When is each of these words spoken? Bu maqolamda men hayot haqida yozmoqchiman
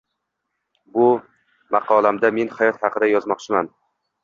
Bu 0.95 1.03
maqolamda 1.77 2.33
men 2.39 2.51
hayot 2.57 2.83
haqida 2.87 3.13
yozmoqchiman 3.13 3.73